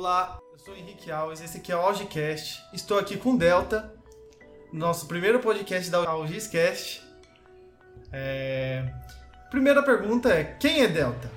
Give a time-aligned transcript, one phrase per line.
[0.00, 2.64] Olá, eu sou Henrique Alves, esse aqui é o Algicast.
[2.72, 3.92] Estou aqui com Delta,
[4.72, 7.02] nosso primeiro podcast da Algiscast.
[8.10, 8.94] É...
[9.50, 11.30] Primeira pergunta é: quem é Delta?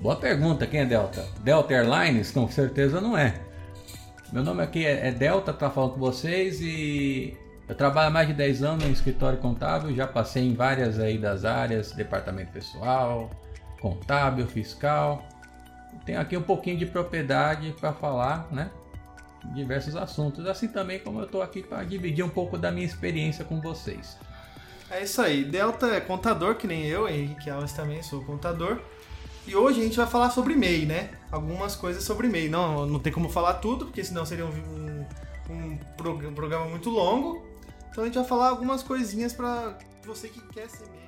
[0.00, 1.26] Boa pergunta, quem é Delta?
[1.40, 2.30] Delta Airlines?
[2.30, 3.34] Com certeza não é.
[4.32, 7.36] Meu nome aqui é Delta, tá falando com vocês e
[7.68, 11.18] eu trabalho há mais de 10 anos em escritório contábil, já passei em várias aí
[11.18, 13.28] das áreas, departamento pessoal,
[13.80, 15.26] contábil, fiscal.
[16.08, 18.70] Tenho aqui um pouquinho de propriedade para falar, né?
[19.54, 23.44] Diversos assuntos, assim também como eu estou aqui para dividir um pouco da minha experiência
[23.44, 24.16] com vocês.
[24.90, 25.44] É isso aí.
[25.44, 28.80] Delta é contador, que nem eu, Henrique Alves também sou contador.
[29.46, 31.10] E hoje a gente vai falar sobre MEI, né?
[31.30, 32.48] Algumas coisas sobre MEI.
[32.48, 35.04] Não, não tem como falar tudo, porque senão seria um,
[35.50, 35.78] um,
[36.30, 37.46] um programa muito longo.
[37.90, 41.07] Então a gente vai falar algumas coisinhas para você que quer ser MEI.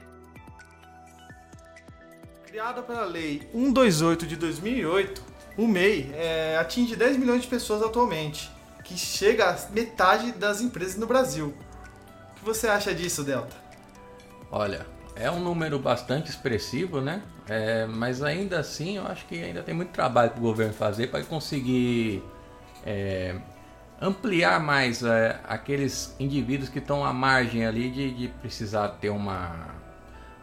[2.51, 5.23] Criada pela Lei 128 de 2008,
[5.57, 8.51] o MEI é, atinge 10 milhões de pessoas atualmente,
[8.83, 11.55] que chega a metade das empresas no Brasil.
[12.33, 13.55] O que você acha disso, Delta?
[14.51, 14.85] Olha,
[15.15, 17.23] é um número bastante expressivo, né?
[17.49, 21.07] É, mas ainda assim, eu acho que ainda tem muito trabalho para o governo fazer
[21.07, 22.21] para conseguir
[22.85, 23.37] é,
[24.01, 29.80] ampliar mais é, aqueles indivíduos que estão à margem ali de, de precisar ter uma,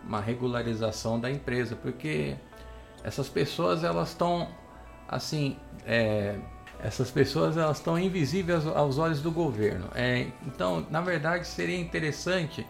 [0.08, 2.36] uma regularização da empresa, porque
[3.04, 4.48] essas pessoas elas estão
[5.08, 6.38] assim, é,
[6.80, 9.90] essas pessoas elas estão invisíveis aos olhos do governo.
[9.94, 12.66] É, então, na verdade, seria interessante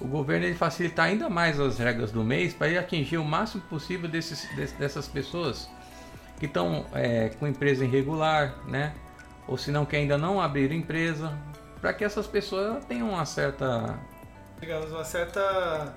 [0.00, 4.08] o governo ele facilitar ainda mais as regras do mês para atingir o máximo possível
[4.08, 5.68] desses, dessas pessoas
[6.38, 8.94] que estão é, com empresa irregular, né?
[9.46, 11.36] ou se não que ainda não abriram empresa,
[11.80, 13.98] para que essas pessoas tenham uma certa.
[14.60, 15.92] Digamos, uma certa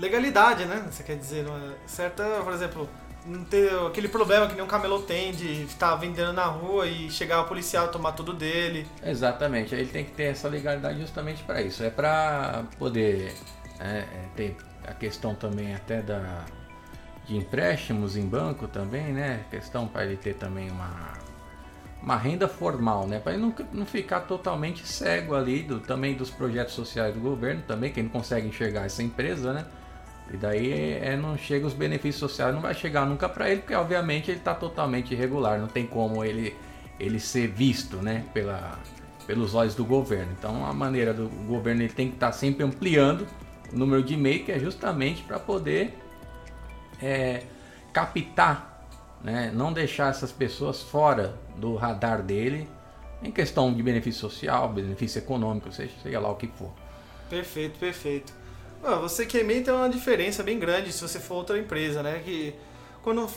[0.00, 0.86] legalidade, né?
[0.90, 2.88] Você quer dizer, uma certa, por exemplo,
[3.26, 7.10] não ter aquele problema que nem um camelô tem de estar vendendo na rua e
[7.10, 8.86] chegar o policial tomar tudo dele.
[9.04, 11.82] Exatamente, ele tem que ter essa legalidade justamente para isso.
[11.82, 13.34] É para poder
[13.78, 16.44] é, é, ter a questão também até da
[17.26, 19.44] de empréstimos em banco também, né?
[19.50, 21.12] Questão para ele ter também uma
[22.02, 23.18] uma renda formal, né?
[23.20, 27.62] Para ele não, não ficar totalmente cego ali do, também dos projetos sociais do governo,
[27.68, 29.66] também que ele não consegue enxergar essa empresa, né?
[30.32, 33.74] E daí é, não chega os benefícios sociais, não vai chegar nunca para ele, porque
[33.74, 36.54] obviamente ele está totalmente irregular, não tem como ele,
[36.98, 38.24] ele ser visto, né?
[38.32, 38.78] Pela,
[39.26, 40.32] pelos olhos do governo.
[40.38, 43.26] Então a maneira do governo ele tem que estar tá sempre ampliando
[43.72, 45.98] o número de e-mail, que é justamente para poder
[47.02, 47.42] é,
[47.92, 48.70] captar
[49.22, 49.50] né?
[49.54, 52.68] não deixar essas pessoas fora do radar dele
[53.22, 56.72] em questão de benefício social, benefício econômico, seja, seja lá o que for.
[57.28, 58.32] Perfeito, perfeito.
[58.82, 62.20] Você que é MEI tem uma diferença bem grande se você for outra empresa, né?
[62.24, 62.54] Que
[63.02, 63.28] quando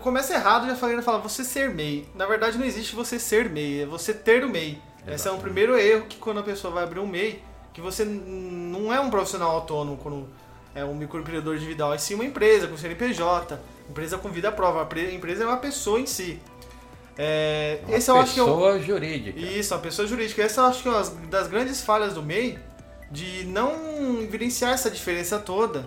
[0.00, 2.08] começa errado, já falei, fala você ser MEI.
[2.14, 4.70] Na verdade não existe você ser MEI, é você ter o MEI.
[4.70, 5.14] Exatamente.
[5.14, 8.04] Esse é um primeiro erro que quando a pessoa vai abrir um MEI, que você
[8.04, 10.28] não é um profissional autônomo quando
[10.74, 14.88] é um microempreendedor individual, é sim uma empresa com CNPJ Empresa com vida prova.
[14.90, 16.40] A empresa é uma pessoa em si.
[17.18, 19.38] É, uma esse eu acho que é pessoa jurídica.
[19.38, 20.42] Isso, uma pessoa jurídica.
[20.42, 22.58] Essa eu acho que é uma das grandes falhas do MEI
[23.12, 25.86] de não evidenciar essa diferença toda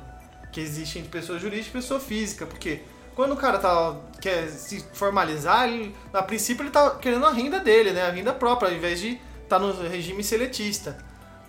[0.52, 2.46] que existe entre pessoa jurídica e pessoa física.
[2.46, 2.82] Porque
[3.16, 7.60] quando o cara tá, quer se formalizar, ele, a princípio ele tá querendo a renda
[7.60, 8.04] dele, né?
[8.04, 10.98] A renda própria, ao invés de estar tá no regime seletista.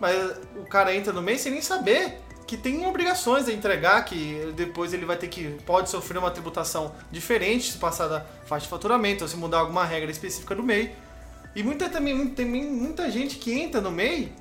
[0.01, 0.17] Mas
[0.57, 4.95] o cara entra no MEI sem nem saber que tem obrigações a entregar, que depois
[4.95, 9.25] ele vai ter que pode sofrer uma tributação diferente se passar da faixa de faturamento
[9.25, 10.95] ou se mudar alguma regra específica do MEI.
[11.55, 14.33] E muita também tem muita gente que entra no MEI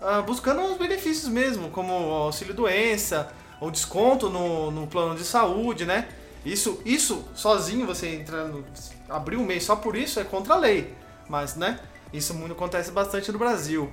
[0.00, 5.84] uh, buscando os benefícios mesmo, como auxílio doença, ou desconto no, no plano de saúde,
[5.84, 6.08] né?
[6.44, 8.64] Isso, isso sozinho você entrando,
[9.08, 10.94] abrir o MEI só por isso é contra a lei,
[11.28, 11.78] mas né?
[12.12, 13.92] Isso muito acontece bastante no Brasil.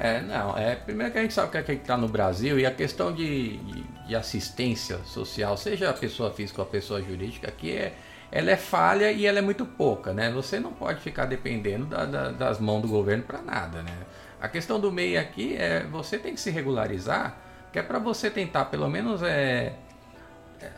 [0.00, 0.56] É, não.
[0.56, 3.12] É, primeiro que a gente sabe que é que está no Brasil e a questão
[3.12, 7.94] de, de, de, assistência social, seja a pessoa física ou a pessoa jurídica, aqui é,
[8.32, 10.32] ela é falha e ela é muito pouca, né?
[10.32, 13.92] Você não pode ficar dependendo da, da, das mãos do governo para nada, né?
[14.40, 17.36] A questão do MEI aqui é você tem que se regularizar,
[17.72, 19.72] que é para você tentar pelo menos é,
[20.60, 20.70] é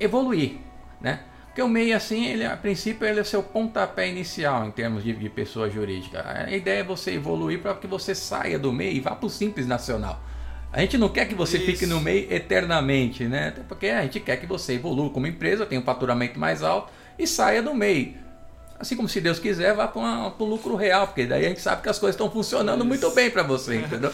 [0.00, 0.58] evoluir,
[1.00, 1.20] né?
[1.58, 5.12] Porque o MEI, assim, ele, a princípio, ele é seu pontapé inicial em termos de,
[5.12, 6.24] de pessoa jurídica.
[6.24, 9.28] A ideia é você evoluir para que você saia do MEI e vá para o
[9.28, 10.22] Simples Nacional.
[10.72, 11.66] A gente não quer que você Isso.
[11.66, 13.48] fique no MEI eternamente, né?
[13.48, 16.92] Até porque a gente quer que você evolua como empresa, tenha um faturamento mais alto
[17.18, 18.16] e saia do MEI.
[18.80, 21.82] Assim como se Deus quiser, vá para o lucro real, porque daí a gente sabe
[21.82, 22.86] que as coisas estão funcionando Isso.
[22.86, 24.12] muito bem para você, entendeu?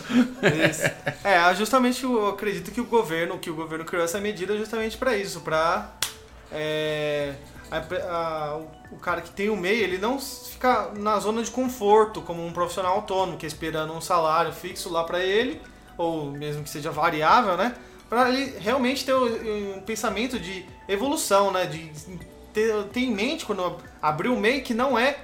[0.68, 0.82] Isso.
[1.22, 5.16] É, justamente eu acredito que o governo, que o governo criou essa medida justamente para
[5.16, 5.90] isso, para
[6.52, 7.34] é,
[8.90, 12.52] o cara que tem o MEI, ele não fica na zona de conforto como um
[12.52, 15.60] profissional autônomo, que é esperando um salário fixo lá para ele,
[15.96, 17.74] ou mesmo que seja variável, né?
[18.08, 21.66] Para ele realmente ter um pensamento de evolução, né?
[21.66, 21.90] De
[22.54, 25.18] ter, ter em mente quando abrir o MEI que não é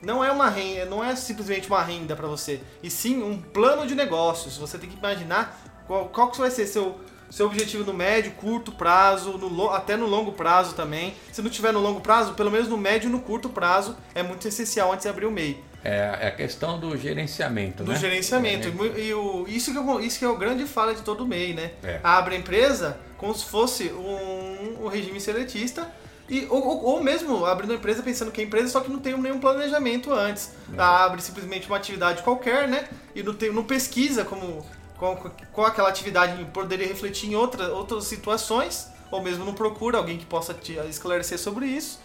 [0.00, 3.86] não é uma renda, não é simplesmente uma renda para você, e sim um plano
[3.86, 4.56] de negócios.
[4.56, 5.56] Você tem que imaginar
[5.86, 6.98] qual, qual que vai ser seu
[7.32, 11.14] seu objetivo no médio, curto prazo, no, até no longo prazo também.
[11.32, 14.22] Se não tiver no longo prazo, pelo menos no médio e no curto prazo é
[14.22, 15.64] muito essencial antes de abrir o MEI.
[15.82, 17.94] É, é a questão do gerenciamento, do né?
[17.94, 18.68] Do gerenciamento.
[18.68, 19.00] É.
[19.00, 21.54] E o, isso, que é, isso que é o grande fala de todo o MEI,
[21.54, 21.70] né?
[21.82, 22.00] É.
[22.04, 25.90] Abre a empresa como se fosse um, um regime seletista
[26.28, 29.16] e, ou, ou, mesmo abrindo uma empresa pensando que é empresa, só que não tem
[29.20, 30.52] nenhum planejamento antes.
[30.78, 32.88] Abre simplesmente uma atividade qualquer, né?
[33.14, 34.64] E não, tem, não pesquisa como
[34.96, 35.16] com,
[35.52, 40.24] com aquela atividade poderia refletir em outra, outras situações, ou mesmo não procura alguém que
[40.24, 42.00] possa te esclarecer sobre isso.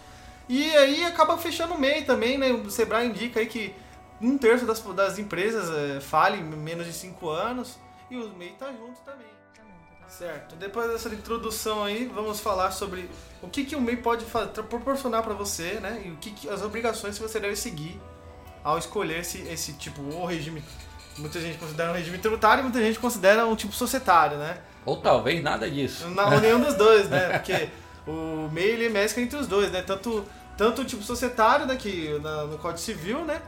[0.50, 2.52] E aí acaba fechando o MEI também, né?
[2.52, 3.74] O Sebrae indica aí que
[4.20, 7.78] um terço das, das empresas é, falem menos de 5 anos
[8.10, 9.28] e o MEI tá junto também.
[10.10, 10.56] Certo.
[10.56, 13.10] Depois dessa introdução aí, vamos falar sobre
[13.42, 16.02] o que, que o MEI pode fazer, proporcionar para você, né?
[16.06, 18.00] E o que, que, as obrigações que você deve seguir
[18.64, 20.64] ao escolher esse, esse tipo, ou regime
[21.18, 24.60] Muita gente considera um regime tributário e muita gente considera um tipo societário, né?
[24.86, 26.08] Ou talvez nada disso.
[26.10, 27.30] Não, ou nenhum dos dois, né?
[27.40, 27.70] Porque
[28.06, 29.82] o MEI ele mescla entre os dois, né?
[29.82, 30.24] Tanto,
[30.56, 31.76] tanto o tipo societário, né?
[31.76, 33.42] Que, na, no Código Civil, né?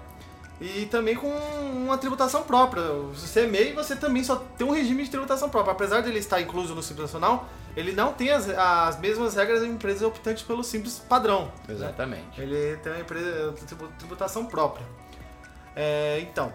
[0.61, 2.83] E também com uma tributação própria.
[3.15, 5.71] Se você é MEI, você também só tem um regime de tributação própria.
[5.71, 7.47] Apesar de ele estar incluso no Simples Nacional,
[7.77, 11.51] ele não tem as, as mesmas regras de empresas optantes pelo Simples padrão.
[11.65, 11.75] Né?
[11.75, 12.39] Exatamente.
[12.39, 12.45] Né?
[12.45, 13.53] Ele tem uma empresa,
[13.97, 14.85] tributação própria.
[15.75, 16.51] É, então,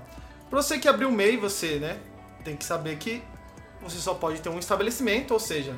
[0.50, 1.98] para você que abrir um MEI, você né,
[2.44, 3.22] tem que saber que
[3.80, 5.74] você só pode ter um estabelecimento, ou seja,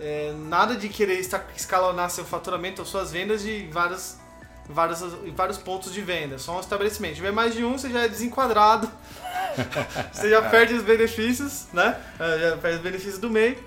[0.00, 1.20] é, nada de querer
[1.56, 4.16] escalonar seu faturamento ou suas vendas de vários,
[4.68, 5.00] vários,
[5.34, 7.12] vários pontos de venda, só um estabelecimento.
[7.12, 8.90] Se tiver mais de um, você já é desenquadrado,
[10.12, 12.00] você já perde os benefícios, né?
[12.18, 13.58] É, já perde os benefícios do MEI.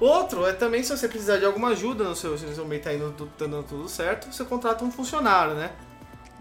[0.00, 2.78] Outro é também se você precisar de alguma ajuda no seu, se o seu MEI
[2.78, 5.72] está indo dando tudo certo, você contrata um funcionário, né?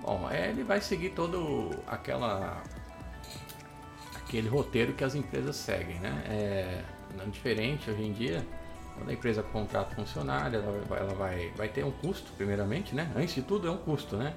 [0.02, 2.62] Bom, é, ele vai seguir todo aquela
[4.16, 6.24] aquele roteiro que as empresas seguem, né?
[6.28, 6.82] É,
[7.18, 8.46] não diferente hoje em dia,
[8.98, 13.12] quando a empresa contrata funcionário, ela, vai, ela vai, vai ter um custo, primeiramente, né?
[13.16, 14.34] Antes de tudo é um custo, né?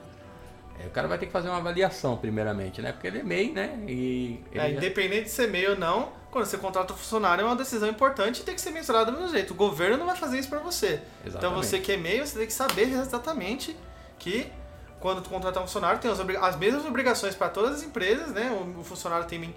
[0.79, 2.93] É, o cara vai ter que fazer uma avaliação, primeiramente, né?
[2.93, 3.79] Porque ele é MEI, né?
[3.87, 4.69] E é, já...
[4.71, 8.41] Independente de ser MEI ou não, quando você contrata um funcionário é uma decisão importante
[8.41, 9.53] e tem que ser mensurada do mesmo jeito.
[9.53, 11.03] O governo não vai fazer isso para você.
[11.25, 11.37] Exatamente.
[11.37, 13.77] Então você que é MEI, você tem que saber exatamente
[14.19, 14.51] que
[15.01, 18.51] quando tu contratar um funcionário tem as, as mesmas obrigações para todas as empresas, né?
[18.51, 19.55] O, o funcionário tem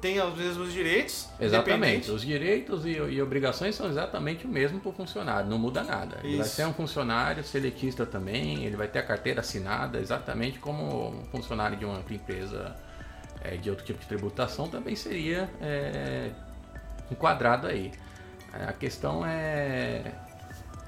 [0.00, 1.28] tem os mesmos direitos.
[1.40, 2.10] Exatamente.
[2.10, 6.18] Os direitos e, e, obrigações são exatamente o mesmo para o funcionário, não muda nada.
[6.22, 11.08] Ele vai ser um funcionário seletista também, ele vai ter a carteira assinada exatamente como
[11.08, 12.76] um funcionário de uma empresa
[13.42, 16.30] é, de outro tipo de tributação também seria é,
[17.10, 17.92] enquadrado aí.
[18.52, 20.12] A questão é,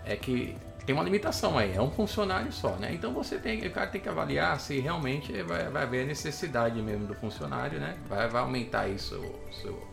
[0.04, 0.56] é que
[0.88, 2.94] tem uma limitação aí, é um funcionário só, né?
[2.94, 7.06] Então você tem, o cara tem que avaliar se realmente vai, vai haver necessidade mesmo
[7.06, 7.99] do funcionário, né?
[8.08, 9.20] Vai, vai aumentar isso
[9.61, 9.87] seu,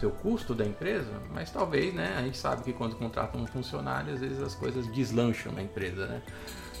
[0.00, 2.16] seu custo da empresa, mas talvez, né?
[2.18, 6.06] A gente sabe que quando contrata um funcionário, às vezes as coisas deslancham na empresa,
[6.06, 6.20] né?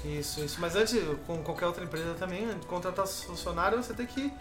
[0.04, 0.60] Isso, isso.
[0.60, 4.32] Mas antes, com qualquer outra empresa também, de contratar funcionário, você tem que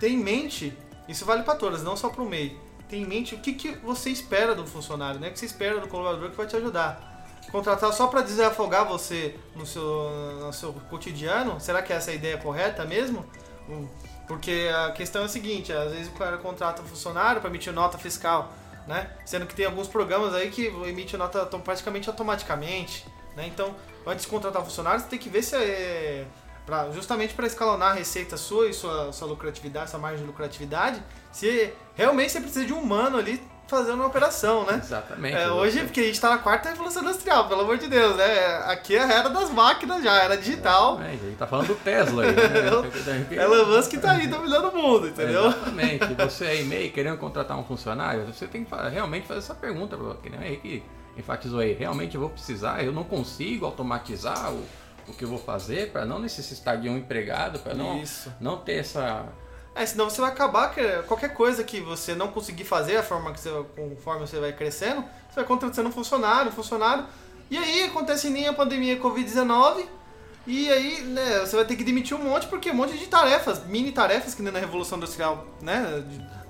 [0.00, 0.76] ter em mente,
[1.08, 3.68] isso vale para todas, não só para o MEI, ter em mente o que, que
[3.76, 5.28] você espera do funcionário, né?
[5.28, 7.13] O que você espera do colaborador que vai te ajudar
[7.50, 10.10] contratar só para desafogar você no seu,
[10.40, 13.24] no seu cotidiano, será que essa é a ideia correta mesmo?
[13.68, 13.88] Hum,
[14.26, 17.72] porque a questão é a seguinte, às vezes o cara contrata um funcionário para emitir
[17.72, 18.52] nota fiscal,
[18.86, 19.10] né?
[19.24, 23.46] Sendo que tem alguns programas aí que emitem nota praticamente automaticamente, né?
[23.46, 23.74] Então,
[24.06, 26.26] antes de contratar um funcionário, você tem que ver se é
[26.66, 31.02] pra, justamente para escalonar a receita sua e sua, sua lucratividade, sua margem de lucratividade,
[31.30, 34.80] se realmente você precisa de um humano ali fazendo uma operação, né?
[34.82, 35.36] Exatamente.
[35.36, 38.56] É, hoje, porque a gente tá na quarta revolução industrial, pelo amor de Deus, né?
[38.66, 40.94] Aqui é a era das máquinas já, era digital.
[40.94, 43.26] Exatamente, a gente tá falando do Tesla aí, né?
[43.42, 45.46] Elon Musk tá aí dominando o mundo, entendeu?
[45.46, 46.14] Exatamente.
[46.14, 50.30] Você é e-mail querendo contratar um funcionário, você tem que realmente fazer essa pergunta, que
[50.30, 50.82] nem o Henrique
[51.16, 51.72] enfatizou aí.
[51.72, 54.64] Realmente eu vou precisar, eu não consigo automatizar o,
[55.08, 58.02] o que eu vou fazer para não necessitar de um empregado, para não,
[58.40, 59.26] não ter essa
[59.74, 63.32] é, senão você vai acabar que qualquer coisa que você não conseguir fazer, a forma
[63.32, 67.04] que você, conforme você vai crescendo, você vai contratando um funcionário, um funcionário.
[67.50, 69.86] E aí acontece nem a pandemia Covid-19
[70.46, 73.66] E aí, né, você vai ter que demitir um monte, porque um monte de tarefas,
[73.66, 76.04] mini tarefas, que nem na Revolução Industrial, né,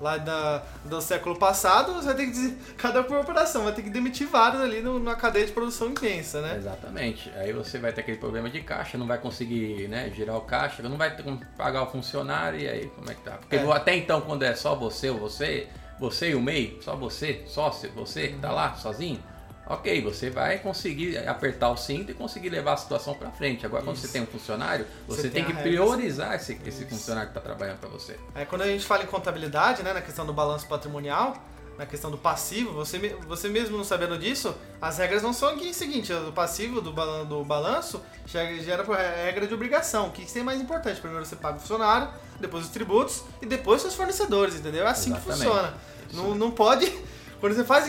[0.05, 3.89] lá da, do século passado, você vai ter que, cada por operação, vai ter que
[3.89, 6.55] demitir vários ali no, numa cadeia de produção intensa, né?
[6.57, 7.31] Exatamente.
[7.35, 10.83] Aí você vai ter aquele problema de caixa, não vai conseguir, né, girar o caixa,
[10.83, 13.31] não vai ter como pagar o funcionário, e aí como é que tá?
[13.31, 13.71] Porque É.
[13.71, 15.67] até então, quando é só você ou você,
[15.99, 19.19] você e o MEI, só você, sócio, você que tá lá sozinho,
[19.67, 23.65] ok, você vai conseguir apertar o cinto e conseguir levar a situação para frente.
[23.65, 24.07] Agora, quando Isso.
[24.07, 27.49] você tem um funcionário, você, Você tem, tem que priorizar esse, esse funcionário que está
[27.49, 28.17] trabalhando para você.
[28.33, 31.35] Aí quando a gente fala em contabilidade, né, na questão do balanço patrimonial,
[31.77, 35.69] na questão do passivo, você, você mesmo não sabendo disso, as regras não são aqui
[35.69, 36.91] o seguinte, o passivo do,
[37.25, 38.83] do balanço gera,
[39.25, 40.07] regra de obrigação.
[40.07, 41.01] O que que é mais importante?
[41.01, 42.07] Primeiro você paga o funcionário,
[42.39, 44.85] depois os tributos e depois seus fornecedores, entendeu?
[44.85, 45.47] É assim que Exatamente.
[45.47, 45.73] funciona.
[46.09, 46.85] Isso Não, não pode.
[47.39, 47.87] Quando você faz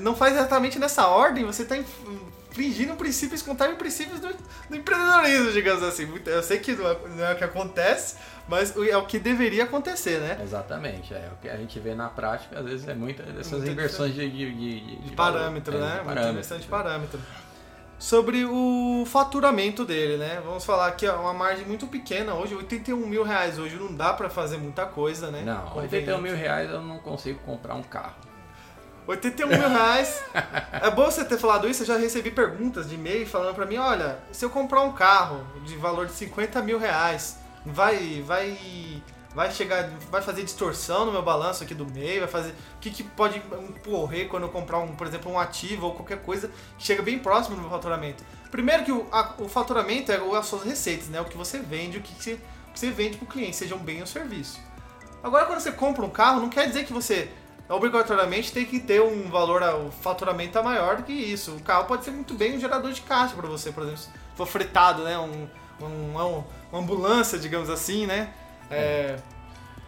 [0.00, 4.28] não faz exatamente nessa ordem, você está infringindo princípios contábeis princípios do,
[4.68, 6.06] do empreendedorismo, digamos assim.
[6.06, 8.16] Muito- Eu sei que não é, não é o que acontece,
[8.48, 10.38] mas é o que deveria acontecer, né?
[10.42, 13.70] Exatamente, é o que a gente vê na prática, às vezes é muita dessas Muita
[13.72, 15.86] inversões de, de, de, de- parâmetro, valor.
[15.86, 15.98] É, né?
[16.00, 17.20] de Muita inversão de parâmetro.
[17.98, 20.42] Sobre o faturamento dele, né?
[20.44, 24.12] Vamos falar que é uma margem muito pequena hoje, 81 mil reais hoje não dá
[24.12, 25.42] pra fazer muita coisa, né?
[25.42, 25.92] Não, Convenhamos.
[25.92, 28.14] 81 mil reais eu não consigo comprar um carro.
[29.06, 30.22] 81 mil reais.
[30.72, 33.76] É bom você ter falado isso, eu já recebi perguntas de e-mail falando pra mim,
[33.76, 39.02] olha, se eu comprar um carro de valor de 50 mil reais, vai, vai,
[39.34, 42.90] vai chegar, vai fazer distorção no meu balanço aqui do meio, vai fazer, o que,
[42.90, 43.42] que pode
[43.86, 47.18] ocorrer quando eu comprar um, por exemplo, um ativo ou qualquer coisa que chega bem
[47.18, 48.24] próximo do meu faturamento.
[48.50, 51.20] Primeiro que o, a- o faturamento é as suas receitas, né?
[51.20, 52.38] O que você vende, o que, você,
[52.72, 54.60] que você vende pro cliente, seja um bem ou serviço.
[55.22, 57.30] Agora, quando você compra um carro, não quer dizer que você
[57.68, 61.52] obrigatoriamente tem que ter um valor, o faturamento é maior do que isso.
[61.56, 64.10] O carro pode ser muito bem um gerador de caixa para você, por exemplo, se
[64.36, 65.18] for fretado, né?
[65.18, 65.48] Um,
[65.80, 68.32] um- um- uma ambulância, digamos assim, né?
[68.70, 69.16] É,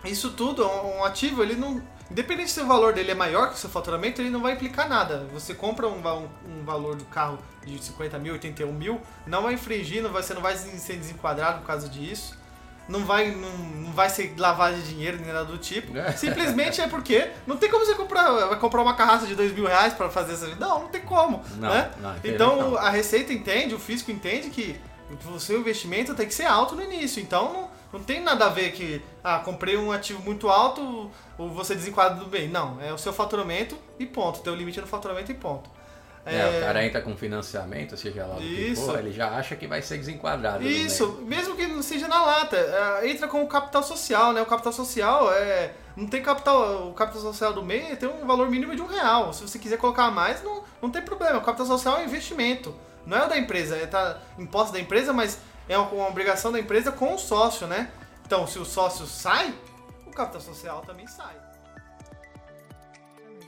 [0.04, 1.82] isso tudo, um um ativo, ele não.
[2.10, 4.88] Independente se o valor dele é maior que o seu faturamento, ele não vai implicar
[4.88, 5.26] nada.
[5.32, 6.28] Você compra um, um-
[6.60, 10.32] um valor do carro de 50 mil, 81 mil, não vai infringir, não vai, você
[10.32, 12.38] não vai ser desenquadrado por causa disso.
[12.88, 15.92] Não vai, não, não vai ser lavagem de dinheiro nem nada do tipo.
[16.16, 19.66] Simplesmente é porque não tem como você comprar, vai comprar uma carraça de 2 mil
[19.66, 20.46] reais pra fazer essa.
[20.56, 21.42] Não, não tem como.
[21.56, 21.90] Não, né?
[22.00, 22.76] não, então não.
[22.76, 24.78] a Receita entende, o fisco entende que
[25.34, 27.20] o seu investimento tem que ser alto no início.
[27.20, 31.48] Então não, não tem nada a ver que, ah, comprei um ativo muito alto, ou
[31.50, 32.48] você desenquadra do bem.
[32.48, 34.40] Não, é o seu faturamento e ponto.
[34.40, 35.70] Tem o limite no faturamento e ponto.
[36.26, 38.84] É, o cara entra com financiamento, seja lá o que Isso.
[38.84, 40.64] for, ele já acha que vai ser desenquadrado.
[40.64, 41.26] Isso, meio.
[41.26, 44.42] mesmo que não seja na lata, é, entra com o capital social, né?
[44.42, 45.74] O capital social é.
[45.96, 46.88] Não tem capital.
[46.88, 49.32] O capital social do MEI tem um valor mínimo de um real.
[49.32, 51.38] Se você quiser colocar mais, não, não tem problema.
[51.38, 52.74] O capital social é um investimento.
[53.06, 56.50] Não é o da empresa, é tá imposto da empresa, mas é uma, uma obrigação
[56.50, 57.88] da empresa com o sócio, né?
[58.26, 59.54] Então, se o sócio sai,
[60.04, 61.45] o capital social também sai.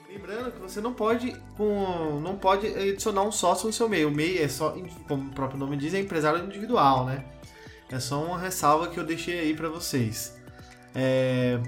[0.08, 4.06] Lembrando que você não pode com, não pode adicionar um sócio no seu MEI.
[4.06, 4.74] O MEI é só,
[5.06, 7.24] como o próprio nome diz, é empresário individual, né?
[7.90, 10.34] É só uma ressalva que eu deixei aí pra vocês.
[10.94, 11.60] É...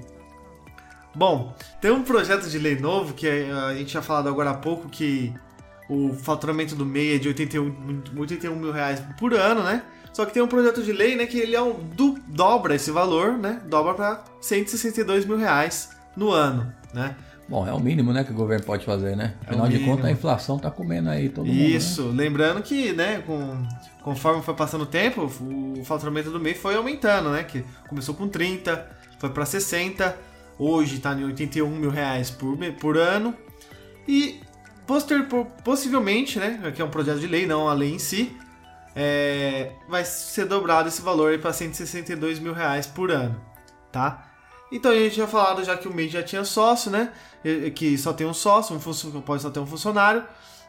[1.15, 4.89] Bom, tem um projeto de lei novo que a gente tinha falado agora há pouco
[4.89, 5.35] que
[5.89, 9.83] o faturamento do MEI é de 81, 81 mil reais por ano, né?
[10.15, 12.91] Só que tem um projeto de lei, né, que ele é um, do, dobra esse
[12.91, 13.61] valor, né?
[13.67, 17.17] Dobra para 162 mil reais no ano, né?
[17.51, 19.35] Bom, é o mínimo, né, que o governo pode fazer, né?
[19.45, 19.91] É Afinal de mínimo.
[19.91, 21.57] contas, a inflação tá comendo aí todo mundo.
[21.59, 21.65] né?
[21.65, 23.67] Isso, lembrando que, né, com,
[24.03, 25.23] conforme foi passando o tempo,
[25.77, 27.43] o faturamento do MEI foi aumentando, né?
[27.43, 28.89] Que começou com 30,
[29.19, 30.17] foi para 60,
[30.59, 33.35] hoje está em 81 mil reais por, por ano.
[34.07, 34.41] E
[34.87, 36.71] poster, po- possivelmente, né?
[36.73, 38.33] Que é um projeto de lei, não a lei em si,
[38.95, 43.41] é, vai ser dobrado esse valor para 162 mil reais por ano,
[43.91, 44.30] tá?
[44.71, 47.13] Então a gente tinha falado já que o MEI já tinha sócio, né?
[47.75, 50.25] Que só tem um sócio, um funcionário, pode só ter um funcionário.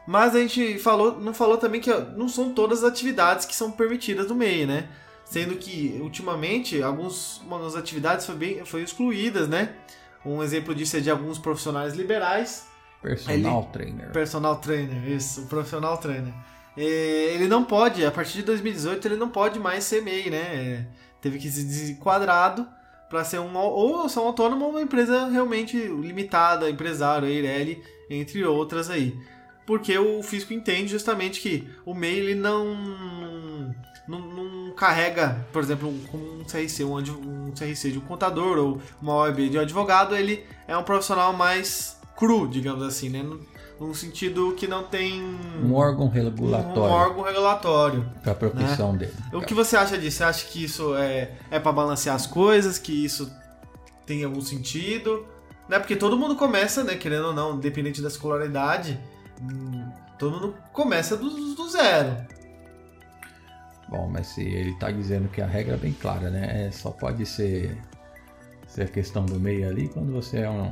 [0.08, 3.72] Mas a gente falou, não falou também que não são todas as atividades que são
[3.72, 4.90] permitidas no MEI, né?
[5.24, 9.76] Sendo que ultimamente algumas algumas atividades foi, bem, foi excluídas, né?
[10.26, 14.12] Um exemplo disso é de alguns profissionais liberais Personal trainer.
[14.12, 16.34] Personal trainer, isso, profissional trainer.
[16.78, 16.84] É,
[17.34, 20.38] ele não pode, a partir de 2018, ele não pode mais ser MEI, né?
[20.38, 20.86] É,
[21.20, 22.68] teve que ser desenquadrado
[23.12, 28.90] para ser um ou um autônomo ou uma empresa realmente limitada, empresário, Eireli, entre outras
[28.90, 29.20] aí.
[29.68, 32.74] Porque o fisco entende justamente que o MEI ele não,
[34.08, 38.82] não, não carrega, por exemplo, um, um CRC, um, um CRC de um contador ou
[39.02, 43.26] uma OAB de um advogado, ele é um profissional mais cru, digamos assim, né?
[43.80, 45.24] Num sentido que não tem
[45.64, 46.82] um órgão regulatório.
[46.82, 48.12] Um órgão regulatório.
[48.22, 49.00] Para a profissão né?
[49.00, 49.14] dele.
[49.34, 50.18] O que você acha disso?
[50.18, 53.32] Você acha que isso é, é para balancear as coisas, que isso
[54.06, 55.26] tem algum sentido?
[55.68, 55.80] Né?
[55.80, 59.00] Porque todo mundo começa, né, querendo ou não, independente da escolaridade,
[59.42, 62.18] hum, todo mundo começa do, do zero.
[63.90, 66.68] Bom, mas se ele está dizendo que a regra é bem clara, né?
[66.68, 67.76] É, só pode ser,
[68.68, 70.72] ser a questão do meio ali quando você é um,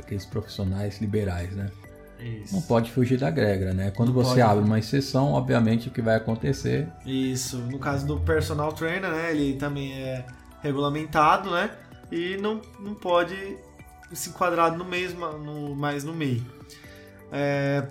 [0.00, 1.70] daqueles profissionais liberais, né?
[2.18, 2.54] Isso.
[2.54, 3.90] Não pode fugir da regra, né?
[3.90, 4.42] Quando não você pode.
[4.42, 6.88] abre uma exceção, obviamente o que vai acontecer.
[7.06, 7.58] Isso.
[7.58, 9.30] No caso do personal trainer, né?
[9.30, 10.24] Ele também é
[10.62, 11.70] regulamentado, né?
[12.12, 13.56] E não, não pode
[14.12, 16.42] se enquadrar no mesmo, no, mais no MEI.
[17.32, 17.86] É,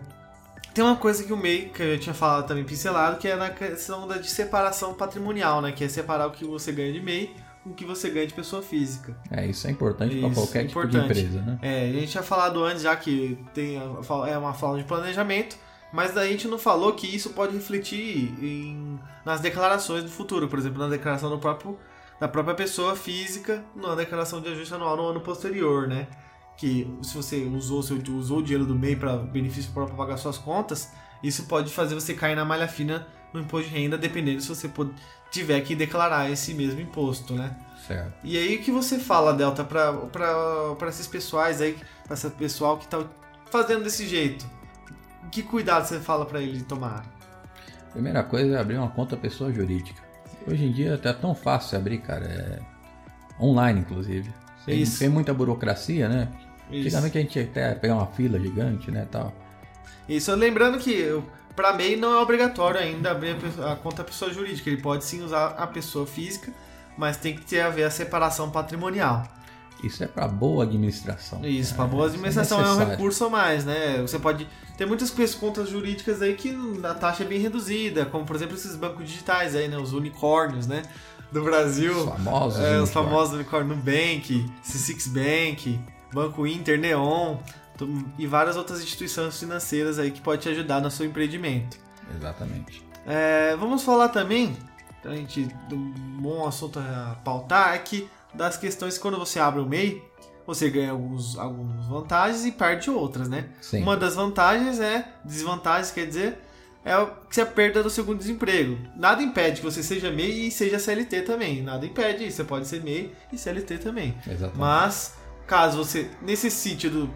[0.74, 3.50] tem uma coisa que o MEI, que eu tinha falado também pincelado, que é na
[3.50, 5.72] questão da de separação patrimonial, né?
[5.72, 7.34] Que é separar o que você ganha de MEI
[7.70, 9.16] o que você ganha de pessoa física.
[9.30, 10.92] É, isso é importante para qualquer importante.
[10.92, 11.60] tipo de empresa, né?
[11.62, 15.56] É, a gente tinha falado antes já que tem, é uma fala de planejamento,
[15.94, 20.48] mas daí a gente não falou que isso pode refletir em, nas declarações do futuro,
[20.48, 21.78] por exemplo, na declaração do próprio,
[22.20, 26.08] da própria pessoa física, na declaração de ajuste anual no ano posterior, né?
[26.58, 30.18] Que se você usou, seu, usou o dinheiro do MEI para benefício próprio para pagar
[30.18, 30.92] suas contas,
[31.24, 34.68] isso pode fazer você cair na malha fina no imposto de renda, dependendo se você
[34.68, 34.92] pode,
[35.32, 37.56] tiver que declarar esse mesmo imposto, né?
[37.88, 38.14] Certo.
[38.24, 42.86] E aí o que você fala, Delta, para esses pessoais aí, para esse pessoal que
[42.86, 43.04] está
[43.50, 44.46] fazendo desse jeito?
[45.32, 47.06] Que cuidado você fala para ele tomar?
[47.92, 50.02] Primeira coisa é abrir uma conta pessoa jurídica.
[50.48, 52.26] Hoje em dia tá tão fácil abrir, cara.
[52.26, 52.60] É
[53.44, 54.32] online, inclusive.
[54.66, 56.28] Sem, sem muita burocracia, né?
[56.70, 56.88] Isso.
[56.88, 59.34] Antigamente a gente ia até pegar uma fila gigante, né, tal.
[60.08, 61.22] Isso, lembrando que
[61.56, 64.70] para MEI não é obrigatório ainda abrir a conta pessoa jurídica.
[64.70, 66.54] Ele pode sim usar a pessoa física,
[66.98, 69.24] mas tem que ter a ver a separação patrimonial.
[69.84, 71.44] Isso é para boa administração.
[71.46, 74.02] Isso, para boa é, administração é, é, um recurso a mais, né?
[74.02, 78.36] Você pode ter muitas contas jurídicas aí que a taxa é bem reduzida, como por
[78.36, 79.78] exemplo esses bancos digitais aí, né?
[79.78, 80.84] Os unicórnios, né?
[81.32, 81.98] Do Brasil.
[81.98, 82.60] Os famosos.
[82.60, 85.80] É, os famosos unicórnios Nubank, C6 Bank,
[86.14, 87.38] Banco Inter, Neon
[88.18, 91.78] e várias outras instituições financeiras aí que pode te ajudar no seu empreendimento.
[92.16, 92.84] Exatamente.
[93.06, 94.56] É, vamos falar também,
[95.04, 99.62] a gente, um bom assunto a pautar, é que das questões que quando você abre
[99.62, 100.04] o MEI,
[100.46, 103.50] você ganha alguns, algumas vantagens e perde outras, né?
[103.62, 103.84] Sim.
[103.84, 106.40] Uma das vantagens é, desvantagens quer dizer,
[106.84, 108.78] é a perda do segundo desemprego.
[108.96, 111.62] Nada impede que você seja MEI e seja CLT também.
[111.62, 112.38] Nada impede isso.
[112.38, 114.16] Você pode ser MEI e CLT também.
[114.26, 114.58] Exatamente.
[114.58, 117.10] Mas, caso você necessite do,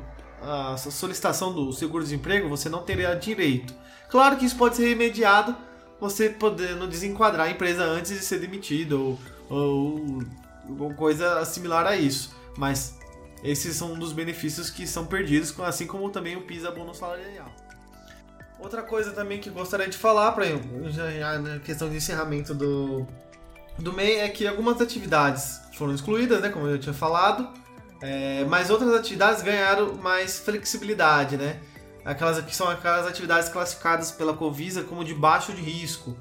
[0.46, 3.74] a solicitação do seguro-desemprego, você não teria direito.
[4.10, 5.56] Claro que isso pode ser remediado,
[6.00, 9.18] você podendo desenquadrar a empresa antes de ser demitido
[9.50, 10.20] ou,
[10.80, 12.36] ou coisa similar a isso.
[12.58, 13.00] Mas
[13.44, 17.52] esses são um dos benefícios que são perdidos, assim como também o PIS bônus salarial.
[18.60, 20.46] Outra coisa também que gostaria de falar para
[20.90, 23.06] já na questão de encerramento do
[23.78, 27.50] do MEI é que algumas atividades foram excluídas, né, como eu tinha falado,
[28.06, 31.56] é, mas outras atividades ganharam mais flexibilidade, né?
[32.04, 36.18] Aquelas que são aquelas atividades classificadas pela Covisa como de baixo de risco,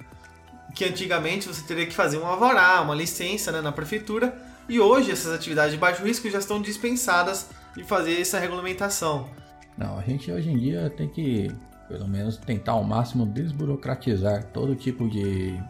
[0.77, 4.33] que antigamente você teria que fazer um alvará, uma licença né, na prefeitura,
[4.69, 9.29] e hoje essas atividades de baixo risco já estão dispensadas de fazer essa regulamentação.
[9.77, 11.51] Não, a gente hoje em dia tem que,
[11.89, 15.61] pelo menos, tentar ao máximo desburocratizar todo tipo de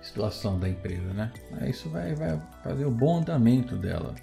[0.00, 1.30] situação da empresa, né?
[1.68, 4.14] Isso vai, vai fazer o bom andamento dela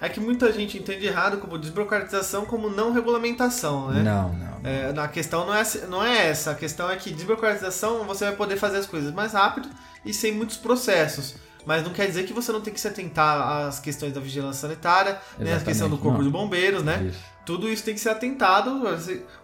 [0.00, 4.02] é que muita gente entende errado como desburocratização como não regulamentação, né?
[4.02, 4.60] Não, não.
[4.60, 4.70] não.
[4.70, 6.50] É, a questão não é, não é essa.
[6.50, 9.68] A questão é que desburocratização você vai poder fazer as coisas mais rápido
[10.04, 11.36] e sem muitos processos.
[11.64, 14.68] Mas não quer dizer que você não tem que se atentar às questões da vigilância
[14.68, 15.54] sanitária, né?
[15.54, 16.24] a questão do corpo não.
[16.24, 17.06] de bombeiros, né?
[17.08, 17.18] Isso.
[17.44, 18.82] Tudo isso tem que ser atentado.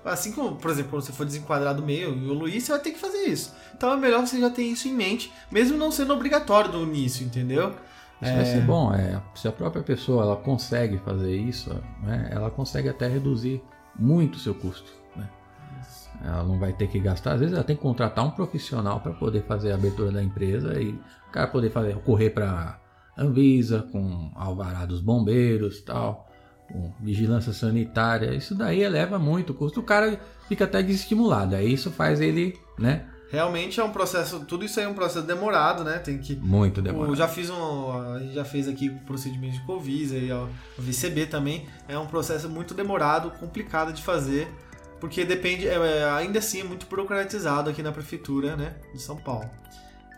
[0.05, 2.81] Assim como, por exemplo, quando você for desenquadrar do meio e o Luiz, você vai
[2.81, 3.53] ter que fazer isso.
[3.77, 7.25] Então é melhor você já ter isso em mente, mesmo não sendo obrigatório do início,
[7.25, 7.75] entendeu?
[8.23, 8.37] Isso é...
[8.37, 8.95] vai ser bom.
[8.95, 11.71] É, se a própria pessoa ela consegue fazer isso,
[12.03, 13.63] né, ela consegue até reduzir
[13.99, 14.91] muito o seu custo.
[15.17, 15.29] Né?
[16.25, 17.33] Ela não vai ter que gastar.
[17.33, 20.81] Às vezes ela tem que contratar um profissional para poder fazer a abertura da empresa
[20.81, 22.79] e o cara poder fazer, correr para
[23.19, 26.29] Anvisa, com alvará dos bombeiros tal,
[26.71, 28.35] com vigilância sanitária.
[28.35, 29.81] Isso daí eleva muito o custo.
[29.81, 31.57] O cara fica até desestimulado.
[31.57, 33.07] Aí isso faz ele, né?
[33.33, 35.99] Realmente é um processo, tudo isso aí é um processo demorado, né?
[35.99, 37.13] Tem que muito demorado.
[37.13, 40.51] Eu já fiz um, a gente já fez aqui o procedimento de Covisa e o
[40.77, 41.67] VCB também.
[41.89, 44.53] É um processo muito demorado, complicado de fazer,
[45.01, 49.17] porque depende, é, é, ainda assim é muito burocratizado aqui na prefeitura, né, de São
[49.17, 49.49] Paulo.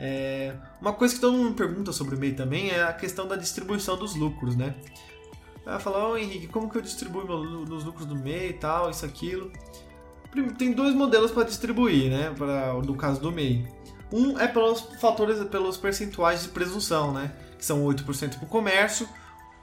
[0.01, 3.37] É, uma coisa que todo mundo pergunta sobre o MEI também é a questão da
[3.37, 4.75] distribuição dos lucros, né?
[5.65, 8.91] Ela fala, ô oh, Henrique, como que eu distribuo os lucros do MEI e tal,
[8.91, 9.53] isso, aquilo.
[10.59, 12.35] Tem dois modelos para distribuir, né?
[12.37, 13.67] Pra, no caso do MEI.
[14.13, 17.33] Um é pelos fatores, pelos percentuais de presunção, né?
[17.59, 19.09] Que são 8% para o comércio,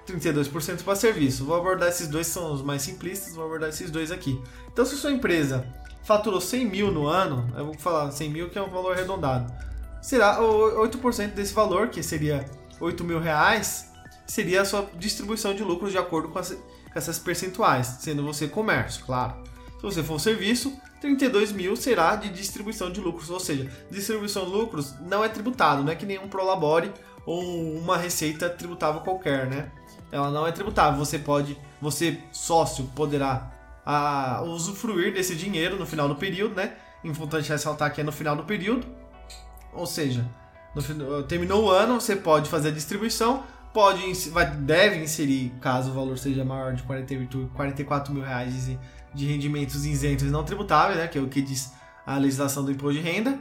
[0.08, 1.46] 32% para serviço.
[1.46, 4.42] Vou abordar esses dois, são os mais simplistas, vou abordar esses dois aqui.
[4.72, 5.66] Então, se sua empresa
[6.04, 9.54] faturou 100 mil no ano, eu vou falar 100 mil que é um valor arredondado,
[10.02, 12.46] será 8% desse valor, que seria
[12.80, 13.92] 8 mil reais,
[14.26, 16.60] seria a sua distribuição de lucros de acordo com, as, com
[16.96, 19.44] essas percentuais, sendo você comércio, claro.
[19.82, 24.52] Se você for serviço, 32 mil será de distribuição de lucros, ou seja, distribuição de
[24.52, 26.94] lucros não é tributado, não é que nenhum prolabore
[27.26, 27.42] ou
[27.80, 29.72] uma receita tributável qualquer, né?
[30.12, 31.04] Ela não é tributável.
[31.04, 33.52] Você pode, você sócio poderá
[33.84, 36.74] a, ah, usufruir desse dinheiro no final do período, né?
[37.04, 38.86] Importante ressaltar que é no final do período,
[39.74, 40.24] ou seja,
[40.76, 45.94] no, terminou o ano, você pode fazer a distribuição, pode, vai, deve inserir, caso o
[45.96, 48.70] valor seja maior de 48, 44 mil reais
[49.14, 51.08] de, de rendimentos isentos e não tributáveis, né?
[51.08, 51.72] Que é o que diz
[52.06, 53.38] a legislação do imposto de renda,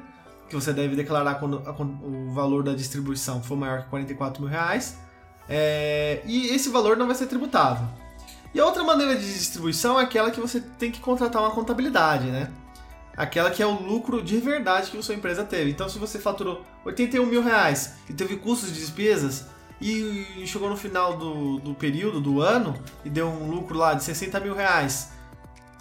[0.49, 1.63] que você deve declarar quando
[2.03, 4.99] o valor da distribuição for maior que 44 mil reais.
[5.49, 7.87] É, e esse valor não vai ser tributável.
[8.53, 12.27] E a outra maneira de distribuição é aquela que você tem que contratar uma contabilidade,
[12.27, 12.51] né?
[13.17, 15.71] Aquela que é o lucro de verdade que a sua empresa teve.
[15.71, 19.47] Então, se você faturou 81 mil reais e teve custos e despesas
[19.81, 24.05] e chegou no final do, do período, do ano, e deu um lucro lá de
[24.05, 25.11] 60 mil reais,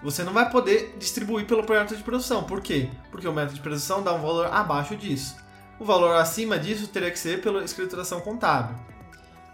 [0.02, 2.44] você não vai poder distribuir pelo método de produção.
[2.44, 2.90] Por quê?
[3.12, 5.36] Porque o método de produção dá um valor abaixo disso.
[5.80, 8.76] O valor acima disso teria que ser pela escrituração contábil.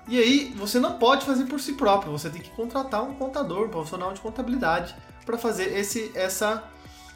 [0.07, 3.65] E aí, você não pode fazer por si próprio, você tem que contratar um contador,
[3.65, 6.63] um profissional de contabilidade, para fazer esse, essa,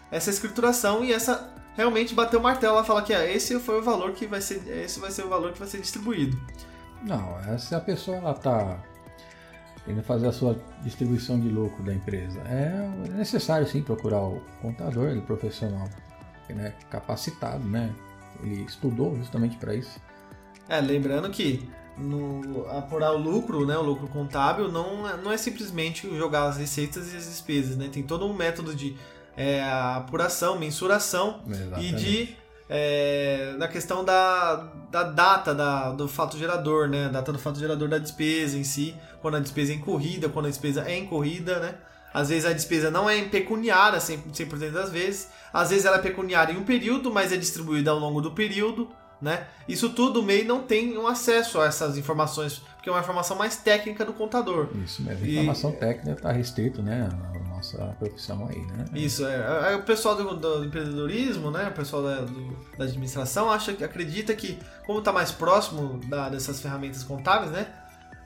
[0.09, 3.83] essa escrituração e essa realmente bater o martelo e falar que ah, esse foi o
[3.83, 6.37] valor que vai ser, esse vai ser o valor que vai ser distribuído.
[7.03, 8.79] Não, se a pessoa ela tá
[9.89, 15.17] querendo fazer a sua distribuição de lucro da empresa, é necessário sim procurar o contador,
[15.17, 15.89] o profissional
[16.47, 17.91] né, capacitado, né?
[18.43, 19.99] Ele estudou justamente para isso.
[20.67, 25.37] É, lembrando que no apurar o lucro, né, o lucro contábil, não, é, não é
[25.37, 27.89] simplesmente jogar as receitas e as despesas, né?
[27.91, 28.95] Tem todo um método de
[29.35, 31.95] é, apuração, mensuração Exatamente.
[31.95, 32.37] e de
[32.69, 37.05] é, na questão da, da data da, do fato gerador, né?
[37.05, 40.45] A data do fato gerador da despesa em si, quando a despesa é incorrida, quando
[40.45, 41.75] a despesa é incorrida, né?
[42.13, 46.01] Às vezes a despesa não é pecuniária 100%, 100 das vezes, às vezes ela é
[46.01, 48.89] pecuniária em um período, mas é distribuída ao longo do período
[49.21, 49.47] né?
[49.67, 53.37] Isso tudo o MEI não tem um acesso a essas informações, porque é uma informação
[53.37, 54.69] mais técnica do contador.
[54.83, 55.33] Isso mesmo, e...
[55.33, 57.09] informação técnica está restrito, né?
[57.59, 58.85] Nossa profissão aí, né?
[58.93, 59.75] Isso, é.
[59.75, 61.67] O pessoal do, do, empreendedorismo, né?
[61.67, 66.61] O pessoal da, do, da administração acha, acredita que, como está mais próximo da, dessas
[66.61, 67.67] ferramentas contábeis, né?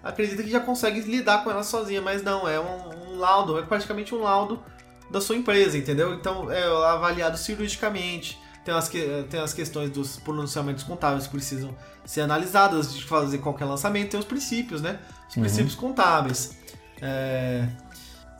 [0.04, 3.64] Acredita que já consegue lidar com elas sozinha, mas não, é um, um laudo, é
[3.64, 4.62] praticamente um laudo
[5.10, 6.14] da sua empresa, entendeu?
[6.14, 11.76] Então é avaliado cirurgicamente tem as, que, tem as questões dos pronunciamentos contábeis que precisam
[12.06, 15.00] ser analisadas de fazer qualquer lançamento, tem os princípios, né?
[15.30, 15.44] Os uhum.
[15.44, 16.58] princípios contábeis.
[17.02, 17.68] É...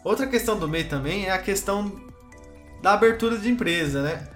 [0.04, 1.92] Outra questão do MEI também é a questão
[2.82, 4.28] da abertura de empresa, né?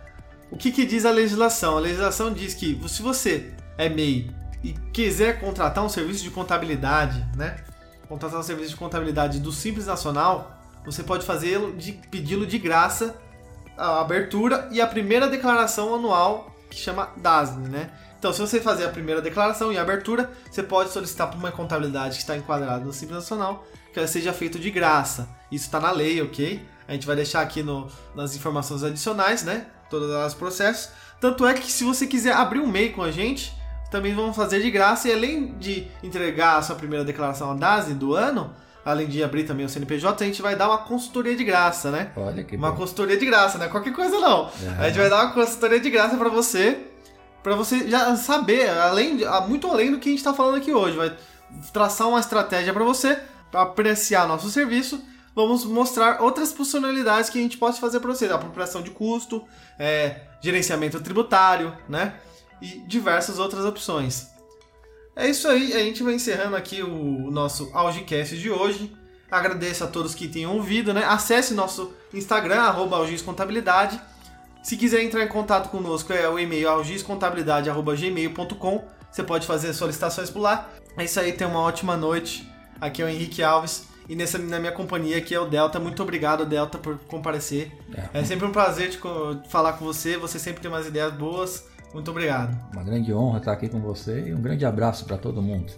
[0.49, 1.77] O que, que diz a legislação?
[1.77, 4.31] A legislação diz que se você é MEI
[4.63, 7.57] e quiser contratar um serviço de contabilidade, né?
[8.07, 13.15] Contratar um serviço de contabilidade do Simples Nacional, você pode fazê-lo de pedi-lo de graça
[13.77, 17.91] a abertura e a primeira declaração anual que chama DASN, né?
[18.19, 21.51] Então, se você fazer a primeira declaração e a abertura, você pode solicitar para uma
[21.51, 25.27] contabilidade que está enquadrada no Simples Nacional que ela seja feita de graça.
[25.51, 26.63] Isso está na lei, ok?
[26.87, 29.65] A gente vai deixar aqui no, nas informações adicionais, né?
[29.89, 30.91] Todos os processos.
[31.19, 33.57] Tanto é que se você quiser abrir um MEI com a gente,
[33.89, 35.07] também vamos fazer de graça.
[35.09, 38.53] E além de entregar a sua primeira declaração a DASN do ano,
[38.85, 42.11] além de abrir também o CNPJ, a gente vai dar uma consultoria de graça, né?
[42.15, 42.77] Olha que Uma bom.
[42.77, 43.67] consultoria de graça, né?
[43.67, 44.43] Qualquer coisa não.
[44.43, 44.75] Uhum.
[44.79, 46.87] A gente vai dar uma consultoria de graça para você,
[47.43, 50.97] para você já saber, além, muito além do que a gente está falando aqui hoje.
[50.97, 51.15] Vai
[51.71, 53.19] traçar uma estratégia para você,
[53.51, 55.01] para apreciar nosso serviço.
[55.35, 58.25] Vamos mostrar outras funcionalidades que a gente pode fazer para você.
[58.25, 59.45] Apropriação de custo,
[59.77, 62.15] é, gerenciamento tributário, né?
[62.61, 64.27] E diversas outras opções.
[65.15, 68.95] É isso aí, a gente vai encerrando aqui o nosso Algicast de hoje.
[69.29, 71.03] Agradeço a todos que tenham ouvido, né?
[71.05, 73.99] Acesse nosso Instagram, arroba algiscontabilidade.
[74.61, 78.83] Se quiser entrar em contato conosco, é o e-mail algiscontabilidade.gmail.com.
[79.11, 80.69] Você pode fazer solicitações por lá.
[80.97, 82.47] É isso aí, tenha uma ótima noite.
[82.79, 83.87] Aqui é o Henrique Alves.
[84.09, 85.79] E nessa, na minha companhia aqui é o Delta.
[85.79, 87.71] Muito obrigado, Delta, por comparecer.
[88.13, 88.99] É, é sempre um prazer te,
[89.49, 90.17] falar com você.
[90.17, 91.65] Você sempre tem umas ideias boas.
[91.93, 92.57] Muito obrigado.
[92.73, 95.73] Uma grande honra estar aqui com você e um grande abraço para todo mundo.